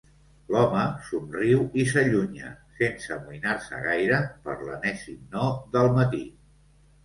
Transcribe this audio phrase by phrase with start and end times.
[0.53, 2.49] L'home somriu i s'allunya,
[2.81, 6.27] sense amoïnar-se gaire per l'enèsim no del matí.